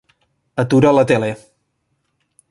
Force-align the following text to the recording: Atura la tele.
Atura 0.63 0.93
la 0.97 1.03
tele. 1.11 1.29